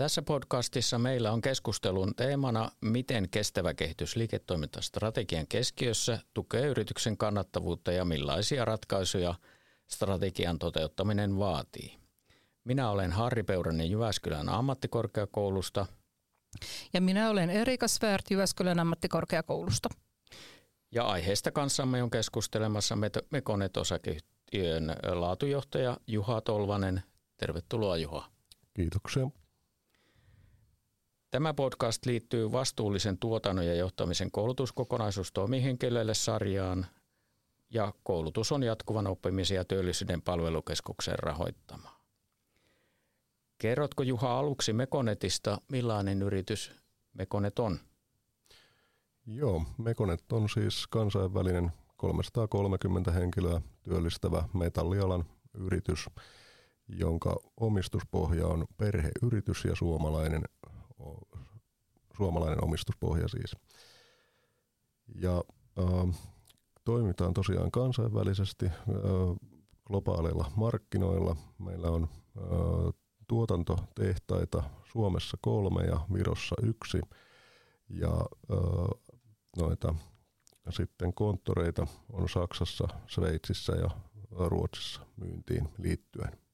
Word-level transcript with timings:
Tässä 0.00 0.22
podcastissa 0.22 0.98
meillä 0.98 1.32
on 1.32 1.40
keskustelun 1.40 2.14
teemana, 2.16 2.70
miten 2.80 3.28
kestävä 3.30 3.74
kehitys 3.74 4.16
liiketoimintastrategian 4.16 5.46
keskiössä 5.46 6.18
tukee 6.34 6.66
yrityksen 6.66 7.16
kannattavuutta 7.16 7.92
ja 7.92 8.04
millaisia 8.04 8.64
ratkaisuja 8.64 9.34
strategian 9.90 10.58
toteuttaminen 10.58 11.38
vaatii. 11.38 11.96
Minä 12.64 12.90
olen 12.90 13.12
Harri 13.12 13.42
Peuranen 13.42 13.90
Jyväskylän 13.90 14.48
ammattikorkeakoulusta. 14.48 15.86
Ja 16.92 17.00
minä 17.00 17.30
olen 17.30 17.50
Erika 17.50 17.88
Svärt 17.88 18.30
Jyväskylän 18.30 18.80
ammattikorkeakoulusta. 18.80 19.88
Ja 20.92 21.04
aiheesta 21.04 21.50
kanssamme 21.50 22.02
on 22.02 22.10
keskustelemassa 22.10 22.98
Mekonet 23.30 23.76
osakeyhtiön 23.76 24.96
laatujohtaja 25.12 25.96
Juha 26.06 26.40
Tolvanen. 26.40 27.02
Tervetuloa 27.36 27.96
Juha. 27.96 28.30
Kiitoksia. 28.74 29.39
Tämä 31.30 31.54
podcast 31.54 32.06
liittyy 32.06 32.52
vastuullisen 32.52 33.18
tuotannon 33.18 33.66
ja 33.66 33.74
johtamisen 33.74 34.30
koulutuskokonaisuus 34.30 35.32
toimihenkilöille 35.32 36.14
sarjaan 36.14 36.86
ja 37.70 37.92
koulutus 38.02 38.52
on 38.52 38.62
jatkuvan 38.62 39.06
oppimisen 39.06 39.54
ja 39.54 39.64
työllisyyden 39.64 40.22
palvelukeskuksen 40.22 41.18
rahoittama. 41.18 42.00
Kerrotko 43.58 44.02
Juha 44.02 44.38
aluksi 44.38 44.72
Mekonetista, 44.72 45.60
millainen 45.72 46.22
yritys 46.22 46.72
Mekonet 47.14 47.58
on? 47.58 47.78
Joo, 49.26 49.62
Mekonet 49.78 50.32
on 50.32 50.48
siis 50.48 50.86
kansainvälinen 50.86 51.72
330 51.96 53.10
henkilöä 53.10 53.60
työllistävä 53.82 54.48
metallialan 54.54 55.24
yritys, 55.54 56.06
jonka 56.88 57.36
omistuspohja 57.60 58.46
on 58.46 58.66
perheyritys 58.76 59.64
ja 59.64 59.76
suomalainen 59.76 60.42
suomalainen 62.16 62.64
omistuspohja 62.64 63.28
siis. 63.28 63.56
Ja 65.14 65.44
äh, 65.78 66.20
toimitaan 66.84 67.34
tosiaan 67.34 67.70
kansainvälisesti 67.70 68.66
äh, 68.66 68.74
globaaleilla 69.84 70.52
markkinoilla. 70.56 71.36
Meillä 71.58 71.90
on 71.90 72.08
äh, 72.38 72.48
tuotantotehtaita 73.28 74.62
Suomessa 74.92 75.36
kolme 75.40 75.82
ja 75.82 76.00
Virossa 76.14 76.56
yksi. 76.62 77.00
Ja 77.88 78.10
äh, 78.10 79.00
noita 79.56 79.94
sitten 80.70 81.14
konttoreita 81.14 81.86
on 82.12 82.28
Saksassa, 82.28 82.88
Sveitsissä 83.06 83.72
ja 83.72 83.90
Ruotsissa 84.30 85.00
myyntiin 85.16 85.68
liittyen. 85.78 86.49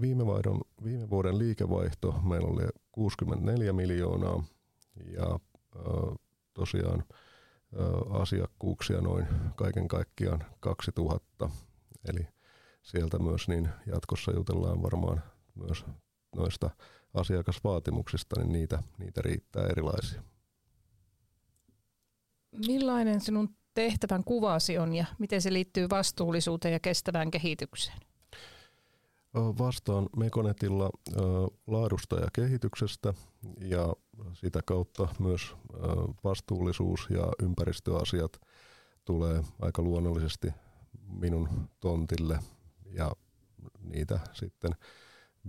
Viime, 0.00 0.26
vaihdon, 0.26 0.60
viime 0.84 1.10
vuoden 1.10 1.38
liikevaihto 1.38 2.12
meillä 2.12 2.48
oli 2.48 2.62
64 2.92 3.72
miljoonaa 3.72 4.44
ja 5.04 5.38
tosiaan 6.54 7.04
asiakkuuksia 8.10 9.00
noin 9.00 9.26
kaiken 9.56 9.88
kaikkiaan 9.88 10.44
2000. 10.60 11.50
Eli 12.08 12.26
sieltä 12.82 13.18
myös 13.18 13.48
niin 13.48 13.68
jatkossa 13.86 14.32
jutellaan 14.32 14.82
varmaan 14.82 15.22
myös 15.54 15.84
noista 16.36 16.70
asiakasvaatimuksista, 17.14 18.40
niin 18.40 18.52
niitä, 18.52 18.82
niitä 18.98 19.22
riittää 19.22 19.66
erilaisia. 19.66 20.22
Millainen 22.66 23.20
sinun 23.20 23.56
tehtävän 23.74 24.24
kuvasi 24.24 24.78
on 24.78 24.94
ja 24.94 25.04
miten 25.18 25.42
se 25.42 25.52
liittyy 25.52 25.90
vastuullisuuteen 25.90 26.72
ja 26.72 26.80
kestävään 26.80 27.30
kehitykseen? 27.30 27.98
Vastaan 29.36 30.08
Mekonetilla 30.16 30.90
laadusta 31.66 32.16
ja 32.16 32.28
kehityksestä 32.32 33.14
ja 33.60 33.94
sitä 34.34 34.60
kautta 34.66 35.08
myös 35.18 35.56
vastuullisuus 36.24 37.06
ja 37.10 37.32
ympäristöasiat 37.42 38.40
tulee 39.04 39.44
aika 39.60 39.82
luonnollisesti 39.82 40.50
minun 41.08 41.48
tontille 41.80 42.38
ja 42.92 43.12
niitä 43.80 44.20
sitten 44.32 44.72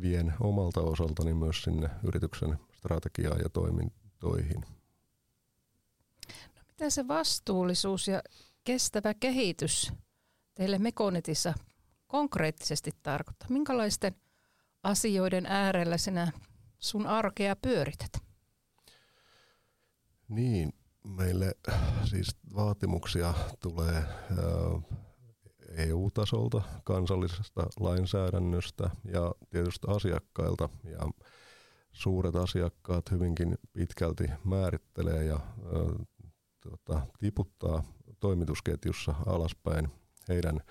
vien 0.01 0.33
omalta 0.39 0.81
osaltani 0.81 1.33
myös 1.33 1.63
sinne 1.63 1.89
yrityksen 2.03 2.59
strategiaan 2.77 3.39
ja 3.39 3.49
toimintoihin. 3.49 4.61
No, 6.55 6.61
mitä 6.67 6.89
se 6.89 7.07
vastuullisuus 7.07 8.07
ja 8.07 8.21
kestävä 8.63 9.13
kehitys 9.13 9.93
teille 10.55 10.79
Mekonetissa 10.79 11.53
konkreettisesti 12.07 12.91
tarkoittaa? 13.03 13.47
Minkälaisten 13.49 14.15
asioiden 14.83 15.45
äärellä 15.45 15.97
sinä 15.97 16.31
sun 16.79 17.07
arkea 17.07 17.55
pyörität? 17.55 18.11
Niin, 20.29 20.73
meille 21.03 21.51
siis 22.09 22.35
vaatimuksia 22.55 23.33
tulee 23.59 24.03
EU-tasolta, 25.77 26.61
kansallisesta 26.83 27.67
lainsäädännöstä 27.79 28.89
ja 29.03 29.31
tietysti 29.49 29.87
asiakkailta. 29.89 30.69
Ja 30.83 30.99
suuret 31.91 32.35
asiakkaat 32.35 33.11
hyvinkin 33.11 33.57
pitkälti 33.73 34.23
määrittelee 34.43 35.23
ja 35.23 35.39
tota, 36.59 37.01
tiputtaa 37.19 37.83
toimitusketjussa 38.19 39.15
alaspäin 39.25 39.87
heidän 40.27 40.61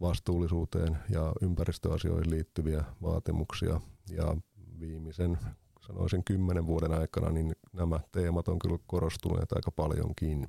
vastuullisuuteen 0.00 0.98
ja 1.10 1.32
ympäristöasioihin 1.42 2.30
liittyviä 2.30 2.84
vaatimuksia. 3.02 3.80
Ja 4.10 4.36
viimeisen, 4.80 5.38
sanoisin 5.86 6.24
kymmenen 6.24 6.66
vuoden 6.66 6.92
aikana, 6.92 7.30
niin 7.30 7.52
nämä 7.72 8.00
teemat 8.12 8.48
on 8.48 8.58
kyllä 8.58 8.78
korostuneet 8.86 9.52
aika 9.52 9.70
paljonkin. 9.70 10.48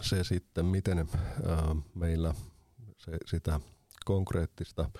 Se 0.00 0.24
sitten, 0.24 0.66
miten 0.66 1.08
meillä 1.94 2.34
se, 2.96 3.18
sitä 3.26 3.60
konkreettista 4.04 4.90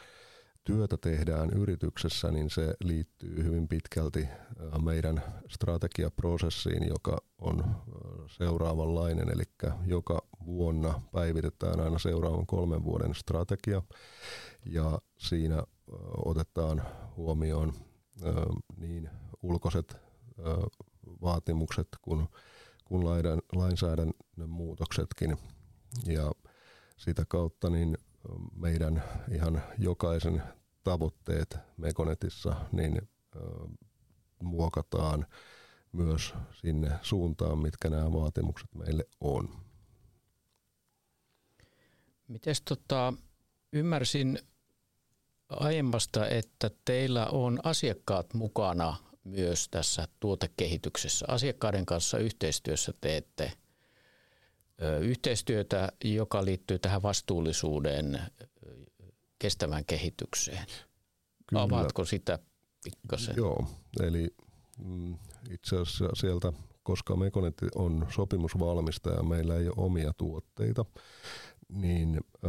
työtä 0.64 0.96
tehdään 0.96 1.50
yrityksessä, 1.50 2.30
niin 2.30 2.50
se 2.50 2.74
liittyy 2.80 3.44
hyvin 3.44 3.68
pitkälti 3.68 4.28
meidän 4.82 5.22
strategiaprosessiin, 5.48 6.88
joka 6.88 7.18
on 7.38 7.76
seuraavanlainen. 8.26 9.28
Eli 9.28 9.42
joka 9.86 10.22
vuonna 10.46 11.00
päivitetään 11.12 11.80
aina 11.80 11.98
seuraavan 11.98 12.46
kolmen 12.46 12.84
vuoden 12.84 13.14
strategia 13.14 13.82
ja 14.66 14.98
siinä 15.18 15.62
otetaan 16.24 16.82
huomioon 17.16 17.72
niin 18.76 19.10
ulkoiset 19.42 19.96
vaatimukset 21.22 21.88
kuin, 22.02 22.28
kuin 22.84 23.06
lainsäädännön 23.52 24.50
muutoksetkin. 24.50 25.38
Ja 26.06 26.32
sitä 26.96 27.24
kautta 27.28 27.70
niin 27.70 27.98
meidän 28.56 29.02
ihan 29.30 29.62
jokaisen 29.78 30.42
tavoitteet 30.84 31.56
Mekonetissa 31.76 32.56
niin 32.72 33.08
muokataan 34.42 35.26
myös 35.92 36.34
sinne 36.52 36.90
suuntaan, 37.02 37.58
mitkä 37.58 37.90
nämä 37.90 38.12
vaatimukset 38.12 38.74
meille 38.74 39.04
on. 39.20 39.48
Miten 42.28 42.54
tota, 42.64 43.12
ymmärsin 43.72 44.38
aiemmasta, 45.48 46.28
että 46.28 46.70
teillä 46.84 47.26
on 47.26 47.60
asiakkaat 47.62 48.34
mukana 48.34 48.96
myös 49.24 49.68
tässä 49.68 50.08
tuotekehityksessä. 50.20 51.26
Asiakkaiden 51.28 51.86
kanssa 51.86 52.18
yhteistyössä 52.18 52.92
teette– 53.00 53.52
yhteistyötä, 55.00 55.92
joka 56.04 56.44
liittyy 56.44 56.78
tähän 56.78 57.02
vastuullisuuden 57.02 58.20
kestävään 59.38 59.84
kehitykseen. 59.84 60.66
Kyllä. 61.46 61.62
Avaatko 61.62 62.04
sitä 62.04 62.38
pikkasen? 62.84 63.34
Joo, 63.36 63.66
eli 64.00 64.34
mm, 64.84 65.18
itse 65.50 65.76
asiassa 65.76 66.08
sieltä, 66.14 66.52
koska 66.82 67.16
Mekonet 67.16 67.54
on 67.74 68.06
sopimusvalmistaja, 68.10 69.22
meillä 69.22 69.56
ei 69.56 69.66
ole 69.66 69.74
omia 69.76 70.12
tuotteita, 70.16 70.84
niin 71.68 72.20
ö, 72.44 72.48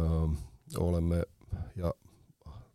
olemme 0.78 1.22
ja 1.76 1.94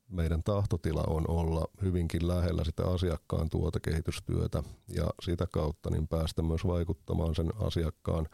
meidän 0.09 0.43
tahtotila 0.43 1.03
on 1.07 1.29
olla 1.29 1.67
hyvinkin 1.81 2.27
lähellä 2.27 2.63
sitä 2.63 2.87
asiakkaan 2.87 3.49
tuotekehitystyötä 3.49 4.63
ja 4.87 5.07
sitä 5.25 5.47
kautta 5.53 5.89
niin 5.89 6.07
päästä 6.07 6.41
myös 6.41 6.67
vaikuttamaan 6.67 7.35
sen 7.35 7.51
asiakkaan 7.59 8.27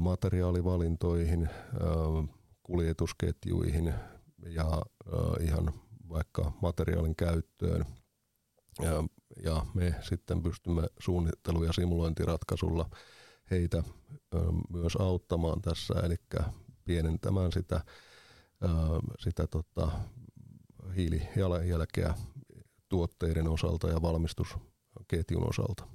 materiaalivalintoihin, 0.00 1.48
kuljetusketjuihin 2.62 3.94
ja 4.46 4.82
ihan 5.40 5.72
vaikka 6.08 6.52
materiaalin 6.62 7.16
käyttöön. 7.16 7.86
Ja, 8.82 9.04
ja 9.44 9.66
me 9.74 9.94
sitten 10.02 10.42
pystymme 10.42 10.82
suunnittelu- 10.98 11.64
ja 11.64 11.72
simulointiratkaisulla 11.72 12.90
heitä 13.50 13.82
myös 14.72 14.96
auttamaan 14.96 15.62
tässä, 15.62 15.94
eli 16.02 16.16
pienentämään 16.84 17.52
sitä 17.52 17.80
sitä 19.18 19.46
tota, 19.46 19.90
hiilijalanjälkeä 20.96 22.14
tuotteiden 22.88 23.48
osalta 23.48 23.88
ja 23.88 24.02
valmistusketjun 24.02 25.48
osalta. 25.48 25.86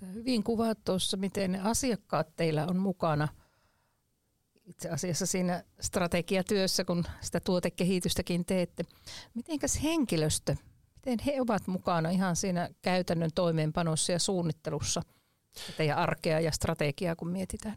Sä 0.00 0.06
hyvin 0.06 0.42
kuvaat 0.42 0.78
tuossa, 0.84 1.16
miten 1.16 1.52
ne 1.52 1.60
asiakkaat 1.60 2.36
teillä 2.36 2.66
on 2.66 2.76
mukana 2.76 3.28
itse 4.64 4.88
asiassa 4.88 5.26
siinä 5.26 5.64
strategiatyössä, 5.80 6.84
kun 6.84 7.04
sitä 7.20 7.40
tuotekehitystäkin 7.40 8.44
teette. 8.44 8.84
Mitenkäs 9.34 9.82
henkilöstö, 9.82 10.56
miten 10.96 11.18
he 11.26 11.40
ovat 11.40 11.66
mukana 11.66 12.10
ihan 12.10 12.36
siinä 12.36 12.68
käytännön 12.82 13.30
toimeenpanossa 13.34 14.12
ja 14.12 14.18
suunnittelussa 14.18 15.02
teidän 15.76 15.98
arkea 15.98 16.40
ja 16.40 16.52
strategiaa, 16.52 17.16
kun 17.16 17.28
mietitään? 17.28 17.76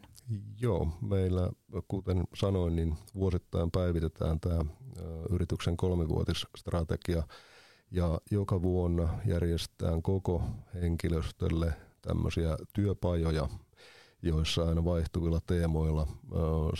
Joo, 0.60 0.88
meillä 1.00 1.50
kuten 1.88 2.24
sanoin, 2.34 2.76
niin 2.76 2.94
vuosittain 3.14 3.70
päivitetään 3.70 4.40
tämä 4.40 4.64
yrityksen 5.30 5.76
kolmivuotisstrategia 5.76 7.22
ja 7.90 8.20
joka 8.30 8.62
vuonna 8.62 9.18
järjestetään 9.26 10.02
koko 10.02 10.42
henkilöstölle 10.74 11.74
tämmöisiä 12.06 12.56
työpajoja, 12.72 13.48
joissa 14.22 14.68
aina 14.68 14.84
vaihtuvilla 14.84 15.40
teemoilla 15.46 16.06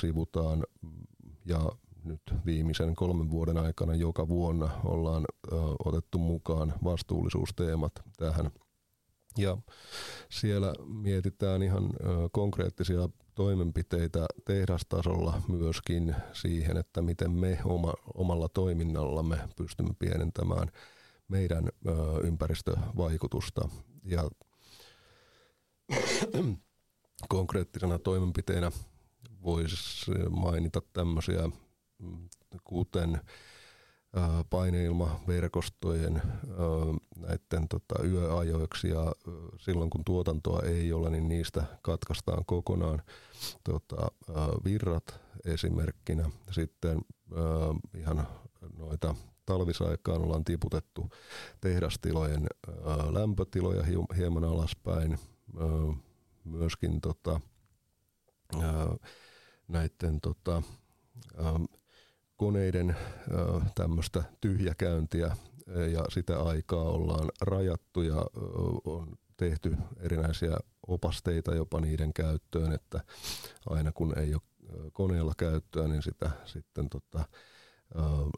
sivutaan 0.00 0.64
ja 1.44 1.72
nyt 2.04 2.22
viimeisen 2.46 2.94
kolmen 2.94 3.30
vuoden 3.30 3.58
aikana 3.58 3.94
joka 3.94 4.28
vuonna 4.28 4.70
ollaan 4.84 5.24
otettu 5.84 6.18
mukaan 6.18 6.74
vastuullisuusteemat 6.84 7.92
tähän. 8.16 8.50
Ja 9.38 9.58
siellä 10.28 10.74
mietitään 10.86 11.62
ihan 11.62 11.90
konkreettisia 12.32 13.08
toimenpiteitä 13.34 14.26
tehdastasolla 14.44 15.42
myöskin 15.48 16.16
siihen, 16.32 16.76
että 16.76 17.02
miten 17.02 17.30
me 17.30 17.58
oma, 17.64 17.94
omalla 18.14 18.48
toiminnallamme 18.48 19.38
pystymme 19.56 19.94
pienentämään 19.98 20.68
meidän 21.28 21.68
ympäristövaikutusta. 22.24 23.68
Ja 24.04 24.30
konkreettisena 27.28 27.98
toimenpiteenä 27.98 28.70
voisi 29.42 30.10
mainita 30.30 30.82
tämmöisiä 30.92 31.48
kuten 32.64 33.20
paineilmaverkostojen 34.50 36.22
näiden 37.16 37.68
tota, 37.68 38.04
yöajoiksi 38.04 38.88
ja 38.88 39.12
silloin 39.58 39.90
kun 39.90 40.04
tuotantoa 40.04 40.62
ei 40.62 40.92
ole, 40.92 41.10
niin 41.10 41.28
niistä 41.28 41.64
katkaistaan 41.82 42.44
kokonaan 42.44 43.02
tota, 43.64 44.08
virrat 44.64 45.20
esimerkkinä. 45.44 46.30
Sitten 46.50 47.00
ihan 47.94 48.28
noita 48.78 49.14
talvisaikaan 49.46 50.22
ollaan 50.22 50.44
tiputettu 50.44 51.10
tehdastilojen 51.60 52.46
lämpötiloja 53.10 53.82
hieman 54.16 54.44
alaspäin. 54.44 55.18
Myöskin 56.44 57.00
tota, 57.00 57.40
näiden 59.68 60.20
tota, 60.20 60.62
koneiden 62.36 62.96
tämmöistä 63.74 64.24
tyhjäkäyntiä 64.40 65.36
ja 65.92 66.04
sitä 66.08 66.42
aikaa 66.42 66.84
ollaan 66.84 67.30
rajattu 67.40 68.02
ja 68.02 68.26
on 68.84 69.16
tehty 69.36 69.76
erinäisiä 70.00 70.56
opasteita 70.86 71.54
jopa 71.54 71.80
niiden 71.80 72.12
käyttöön, 72.12 72.72
että 72.72 73.00
aina 73.66 73.92
kun 73.92 74.18
ei 74.18 74.34
ole 74.34 74.42
koneella 74.92 75.32
käyttöä, 75.36 75.88
niin 75.88 76.02
sitä 76.02 76.30
sitten 76.44 76.88
tota, 76.88 77.24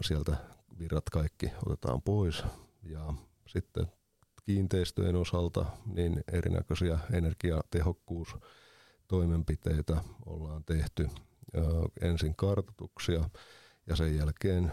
sieltä 0.05 0.37
virrat 0.79 1.11
kaikki 1.11 1.53
otetaan 1.67 2.03
pois. 2.03 2.43
Ja 2.83 3.15
sitten 3.47 3.87
kiinteistöjen 4.47 5.17
osalta 5.17 5.65
niin 5.87 6.25
erinäköisiä 6.33 6.99
energiatehokkuustoimenpiteitä 7.13 10.01
ollaan 10.27 10.65
tehty. 10.65 11.09
Ensin 12.01 12.37
kartoituksia, 12.37 13.31
ja 13.87 13.97
sen 13.97 14.17
jälkeen 14.17 14.73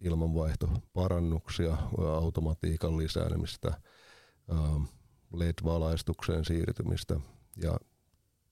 ilmanvaihtoparannuksia, 0.00 1.76
automatiikan 1.98 2.96
lisäämistä, 2.96 3.80
LED-valaistukseen 5.32 6.44
siirtymistä 6.44 7.20
ja 7.56 7.76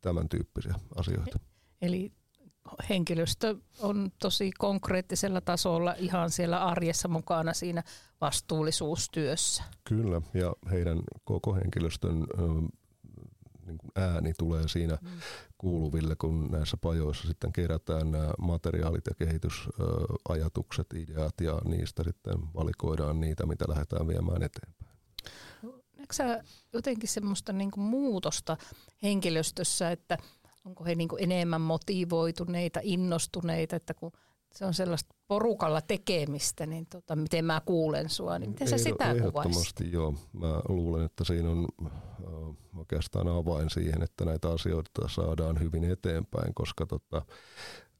tämän 0.00 0.29
tyyppisiä 0.29 0.75
asioita. 0.97 1.38
Eli 1.82 2.12
henkilöstö 2.88 3.56
on 3.81 4.11
tosi 4.19 4.50
konkreettisella 4.58 5.40
tasolla 5.40 5.94
ihan 5.99 6.31
siellä 6.31 6.64
arjessa 6.64 7.08
mukana 7.08 7.55
siinä 7.55 7.82
vastuullisuustyössä. 8.20 9.62
Kyllä, 9.84 10.22
ja 10.34 10.52
heidän 10.70 11.00
koko 11.25 11.55
henkilöstön 11.55 12.26
niin 13.67 13.78
kuin 13.78 13.90
ääni 13.96 14.32
tulee 14.38 14.69
siinä 14.69 14.99
mm. 15.02 15.08
kuuluville, 15.58 16.17
kun 16.17 16.49
näissä 16.50 16.76
pajoissa 16.76 17.28
sitten 17.28 17.52
kerätään 17.52 18.11
nämä 18.11 18.31
materiaalit 18.38 19.06
ja 19.06 19.14
kehitysajatukset, 19.14 20.87
ideat 20.94 21.40
ja 21.40 21.58
niistä 21.64 22.05
sitten 22.05 22.34
valikoidaan 22.55 23.20
niitä, 23.20 23.46
mitä 23.46 23.64
lähdetään 23.69 24.08
viemään 24.08 24.43
eteenpäin. 24.43 24.90
Näetkö 25.96 26.14
sä 26.14 26.44
jotenkin 26.72 27.08
semmoista 27.08 27.52
niin 27.52 27.70
kuin 27.70 27.84
muutosta 27.84 28.56
henkilöstössä, 29.02 29.90
että 29.90 30.19
onko 30.65 30.85
he 30.85 30.95
niin 30.95 31.09
kuin 31.09 31.23
enemmän 31.23 31.61
motivoituneita, 31.61 32.81
innostuneita, 32.83 33.77
että 33.77 33.95
kun– 33.95 34.12
se 34.53 34.65
on 34.65 34.75
sellaista 34.75 35.15
porukalla 35.29 35.81
tekemistä, 35.81 36.67
niin 36.67 36.87
tota, 36.87 37.17
miten 37.17 37.45
mä 37.45 37.62
kuulen 37.65 38.11
sua, 38.11 38.39
niin 38.39 38.51
miten 38.51 38.69
sä 38.69 38.77
Ei, 38.77 38.79
sitä 38.79 39.11
Ehdottomasti 39.11 39.93
joo. 39.93 40.15
Mä 40.33 40.61
luulen, 40.69 41.05
että 41.05 41.25
siinä 41.25 41.51
on 41.51 41.69
äh, 41.87 41.93
oikeastaan 42.77 43.29
avain 43.29 43.71
siihen, 43.71 44.03
että 44.03 44.25
näitä 44.25 44.49
asioita 44.49 45.09
saadaan 45.09 45.61
hyvin 45.61 45.85
eteenpäin, 45.85 46.55
koska 46.55 46.87
tota, 46.87 47.23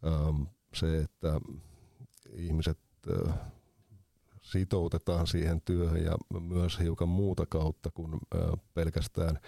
ähm, 0.07 0.43
se, 0.75 0.99
että 0.99 1.41
ihmiset 2.33 2.79
äh, 3.27 3.35
sitoutetaan 4.43 5.27
siihen 5.27 5.61
työhön 5.61 6.05
ja 6.05 6.17
myös 6.41 6.79
hiukan 6.79 7.09
muuta 7.09 7.47
kautta 7.47 7.91
kuin 7.91 8.15
äh, 8.15 8.41
pelkästään 8.75 9.39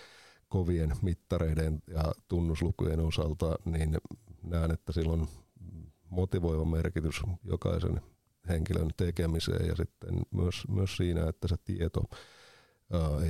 kovien 0.52 0.92
mittareiden 1.02 1.82
ja 1.86 2.12
tunnuslukujen 2.28 3.00
osalta, 3.00 3.56
niin 3.64 3.98
näen, 4.42 4.70
että 4.70 4.92
silloin 4.92 5.28
motivoiva 6.08 6.64
merkitys 6.64 7.22
jokaisen 7.44 8.00
henkilön 8.48 8.90
tekemiseen 8.96 9.66
ja 9.66 9.76
sitten 9.76 10.14
myös, 10.30 10.62
myös 10.68 10.96
siinä, 10.96 11.28
että 11.28 11.48
se 11.48 11.56
tieto 11.64 12.02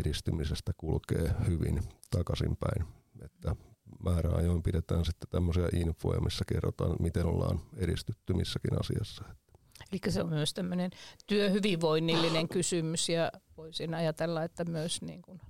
edistymisestä 0.01 0.73
kulkee 0.77 1.35
hyvin 1.47 1.83
takaisinpäin. 2.11 2.85
Että 3.25 3.57
määräajoin 4.05 4.63
pidetään 4.63 5.05
sitten 5.05 5.29
tämmöisiä 5.31 5.69
infoja, 5.73 6.21
missä 6.21 6.45
kerrotaan, 6.49 6.97
miten 7.01 7.27
ollaan 7.27 7.61
edistytty 7.77 8.35
missäkin 8.35 8.81
asiassa. 8.81 9.25
Eli 9.93 10.13
se 10.13 10.23
on 10.23 10.29
myös 10.29 10.55
tämmöinen 10.55 10.91
työhyvinvoinnillinen 11.27 12.49
kysymys 12.49 13.09
ja 13.09 13.33
voisin 13.57 13.95
ajatella, 13.95 14.45
että 14.45 14.65
myös 14.65 15.03
niin 15.03 15.23
kuin 15.23 15.41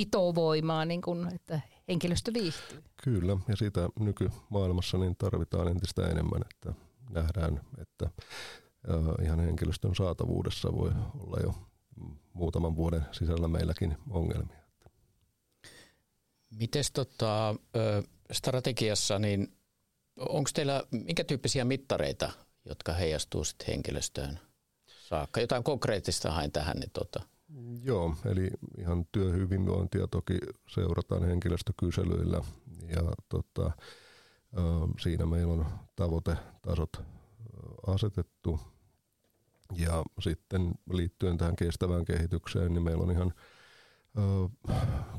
pitovoimaa, 0.00 0.84
niin 0.84 1.02
kuin, 1.02 1.34
että 1.34 1.60
henkilöstö 1.88 2.32
viihtyy. 2.34 2.82
Kyllä, 3.04 3.36
ja 3.48 3.56
sitä 3.56 3.88
nykymaailmassa 3.98 4.98
niin 4.98 5.16
tarvitaan 5.16 5.68
entistä 5.68 6.06
enemmän, 6.06 6.42
että 6.50 6.72
nähdään, 7.10 7.60
että 7.78 8.10
ihan 9.22 9.40
henkilöstön 9.40 9.94
saatavuudessa 9.94 10.72
voi 10.72 10.90
olla 11.18 11.36
jo 11.42 11.54
muutaman 12.32 12.76
vuoden 12.76 13.06
sisällä 13.12 13.48
meilläkin 13.48 13.96
ongelmia. 14.10 14.60
Miten 16.50 16.84
tota, 16.92 17.54
strategiassa, 18.32 19.18
niin 19.18 19.52
onko 20.16 20.50
teillä 20.54 20.84
minkä 20.90 21.24
tyyppisiä 21.24 21.64
mittareita, 21.64 22.32
jotka 22.64 22.92
heijastuu 22.92 23.44
sitten 23.44 23.66
henkilöstöön 23.66 24.40
saakka? 24.86 25.40
Jotain 25.40 25.64
konkreettista 25.64 26.30
hain 26.30 26.52
tähän. 26.52 26.76
Niin 26.76 26.90
tota. 26.90 27.20
Joo, 27.82 28.14
eli 28.24 28.50
ihan 28.90 29.06
työhyvinvointia. 29.12 30.06
Toki 30.06 30.38
seurataan 30.68 31.22
henkilöstökyselyillä 31.24 32.40
ja 32.88 33.02
tota, 33.28 33.70
siinä 35.00 35.26
meillä 35.26 35.52
on 35.52 35.66
tavoitetasot 35.96 37.02
asetettu. 37.86 38.60
Ja 39.76 40.04
sitten 40.20 40.72
liittyen 40.92 41.38
tähän 41.38 41.56
kestävään 41.56 42.04
kehitykseen, 42.04 42.72
niin 42.72 42.82
meillä 42.82 43.02
on 43.02 43.10
ihan 43.10 43.32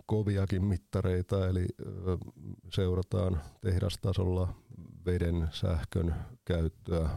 koviakin 0.05 0.65
mittareita, 0.65 1.47
eli 1.47 1.65
seurataan 2.69 3.41
tehdastasolla 3.61 4.53
veden, 5.05 5.49
sähkön 5.51 6.15
käyttöä, 6.45 7.09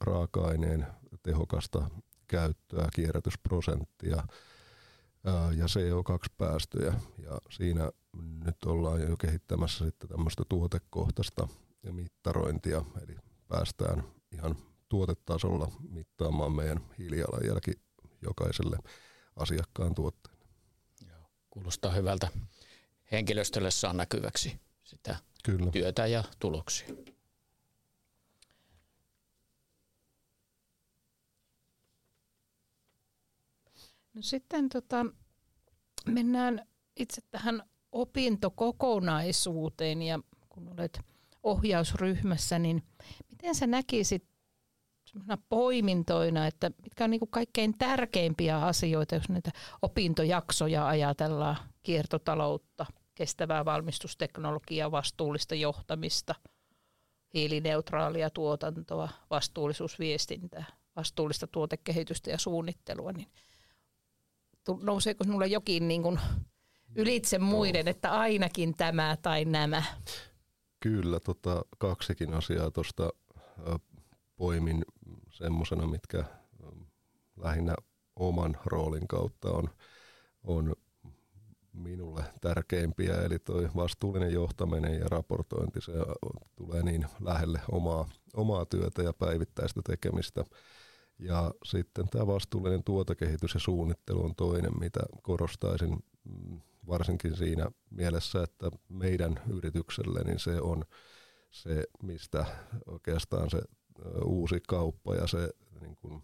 raaka-aineen 0.00 0.86
tehokasta 1.22 1.90
käyttöä, 2.26 2.88
kierrätysprosenttia 2.94 4.22
ja 5.30 5.64
CO2-päästöjä. 5.64 6.94
Ja 7.18 7.38
siinä 7.50 7.90
nyt 8.44 8.64
ollaan 8.66 9.00
jo 9.00 9.16
kehittämässä 9.16 9.84
sitten 9.84 10.08
tämmöistä 10.08 10.42
tuotekohtaista 10.48 11.48
mittarointia, 11.90 12.84
eli 13.02 13.16
päästään 13.48 14.04
ihan 14.32 14.56
tuotetasolla 14.88 15.72
mittaamaan 15.88 16.52
meidän 16.52 16.80
hiilijalanjälki 16.98 17.72
jokaiselle 18.22 18.78
asiakkaan 19.36 19.94
tuotteelle. 19.94 20.46
Kuulostaa 21.50 21.92
hyvältä. 21.92 22.28
Henkilöstölle 23.12 23.70
saa 23.70 23.92
näkyväksi 23.92 24.60
sitä 24.84 25.16
Kyllä. 25.44 25.70
työtä 25.70 26.06
ja 26.06 26.24
tuloksia. 26.38 26.88
No 34.16 34.22
sitten 34.22 34.68
tota, 34.68 35.06
mennään 36.06 36.66
itse 36.96 37.22
tähän 37.30 37.62
opintokokonaisuuteen 37.92 40.02
ja 40.02 40.20
kun 40.48 40.68
olet 40.68 41.00
ohjausryhmässä, 41.42 42.58
niin 42.58 42.82
miten 43.30 43.54
sä 43.54 43.66
näkisit 43.66 44.24
poimintoina, 45.48 46.46
että 46.46 46.70
mitkä 46.82 47.04
on 47.04 47.10
niin 47.10 47.20
kaikkein 47.30 47.78
tärkeimpiä 47.78 48.58
asioita, 48.58 49.14
jos 49.14 49.28
näitä 49.28 49.50
opintojaksoja 49.82 50.86
ajatellaan, 50.86 51.56
kiertotaloutta, 51.82 52.86
kestävää 53.14 53.64
valmistusteknologiaa, 53.64 54.90
vastuullista 54.90 55.54
johtamista, 55.54 56.34
hiilineutraalia 57.34 58.30
tuotantoa, 58.30 59.08
vastuullisuusviestintää, 59.30 60.64
vastuullista 60.96 61.46
tuotekehitystä 61.46 62.30
ja 62.30 62.38
suunnittelua, 62.38 63.12
niin 63.12 63.28
nouseeko 64.82 65.24
sinulle 65.24 65.46
jokin 65.46 65.88
niin 65.88 66.02
kuin 66.02 66.20
ylitse 66.94 67.38
muiden, 67.38 67.88
että 67.88 68.12
ainakin 68.12 68.74
tämä 68.76 69.16
tai 69.22 69.44
nämä? 69.44 69.82
Kyllä, 70.80 71.20
tota, 71.20 71.64
kaksikin 71.78 72.34
asiaa 72.34 72.70
tuosta 72.70 73.10
poimin 74.36 74.84
semmoisena, 75.30 75.86
mitkä 75.86 76.24
lähinnä 77.36 77.74
oman 78.16 78.56
roolin 78.64 79.08
kautta 79.08 79.50
on, 79.50 79.70
on 80.44 80.74
minulle 81.72 82.24
tärkeimpiä, 82.40 83.14
eli 83.14 83.38
tuo 83.38 83.62
vastuullinen 83.76 84.32
johtaminen 84.32 84.98
ja 84.98 85.08
raportointi, 85.08 85.80
se 85.80 85.92
tulee 86.56 86.82
niin 86.82 87.06
lähelle 87.20 87.60
omaa, 87.70 88.08
omaa 88.34 88.64
työtä 88.64 89.02
ja 89.02 89.12
päivittäistä 89.12 89.80
tekemistä. 89.86 90.44
Ja 91.18 91.50
sitten 91.64 92.08
tämä 92.08 92.26
vastuullinen 92.26 92.84
tuotekehitys 92.84 93.54
ja 93.54 93.60
suunnittelu 93.60 94.24
on 94.24 94.34
toinen, 94.34 94.78
mitä 94.80 95.00
korostaisin 95.22 95.96
mm, 96.24 96.60
varsinkin 96.88 97.36
siinä 97.36 97.70
mielessä, 97.90 98.42
että 98.42 98.70
meidän 98.88 99.40
yritykselle 99.50 100.24
niin 100.24 100.38
se 100.38 100.60
on 100.60 100.84
se, 101.50 101.84
mistä 102.02 102.46
oikeastaan 102.86 103.50
se 103.50 103.62
uusi 104.24 104.60
kauppa 104.68 105.14
ja 105.14 105.26
se 105.26 105.50
niin 105.80 105.96
kuin 105.96 106.22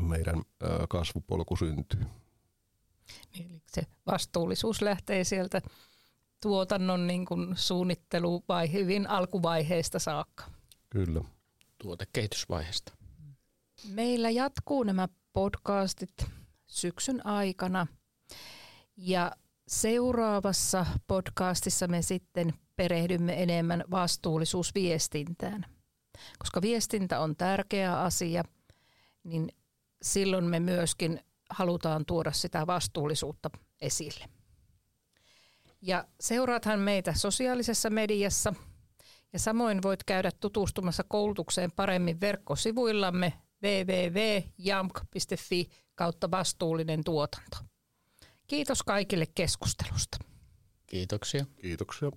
meidän 0.00 0.42
kasvupolku 0.88 1.56
syntyy. 1.56 2.00
Niin, 3.32 3.50
eli 3.50 3.62
se 3.66 3.82
vastuullisuus 4.06 4.82
lähtee 4.82 5.24
sieltä 5.24 5.62
tuotannon 6.42 7.06
niin 7.06 7.26
kuin 7.26 7.56
suunnitteluvaihe, 7.56 8.78
hyvin 8.78 9.10
alkuvaiheesta 9.10 9.98
saakka. 9.98 10.44
Kyllä. 10.90 11.20
Tuotekehitysvaiheesta. 11.78 12.92
Meillä 13.84 14.30
jatkuu 14.30 14.82
nämä 14.82 15.08
podcastit 15.32 16.26
syksyn 16.66 17.26
aikana 17.26 17.86
ja 18.96 19.32
seuraavassa 19.68 20.86
podcastissa 21.06 21.88
me 21.88 22.02
sitten 22.02 22.54
perehdymme 22.76 23.42
enemmän 23.42 23.84
vastuullisuusviestintään. 23.90 25.66
Koska 26.38 26.62
viestintä 26.62 27.20
on 27.20 27.36
tärkeä 27.36 28.00
asia, 28.00 28.42
niin 29.24 29.48
silloin 30.02 30.44
me 30.44 30.60
myöskin 30.60 31.20
halutaan 31.50 32.04
tuoda 32.06 32.32
sitä 32.32 32.66
vastuullisuutta 32.66 33.50
esille. 33.80 34.24
Ja 35.82 36.04
seuraathan 36.20 36.80
meitä 36.80 37.14
sosiaalisessa 37.14 37.90
mediassa 37.90 38.54
ja 39.32 39.38
samoin 39.38 39.82
voit 39.82 40.04
käydä 40.04 40.30
tutustumassa 40.40 41.04
koulutukseen 41.08 41.72
paremmin 41.72 42.20
verkkosivuillamme 42.20 43.32
www.jamk.fi 43.66 45.68
kautta 45.94 46.30
vastuullinen 46.30 47.04
tuotanto. 47.04 47.56
Kiitos 48.46 48.82
kaikille 48.82 49.26
keskustelusta. 49.34 50.18
Kiitoksia. 50.86 51.46
Kiitoksia. 51.60 52.10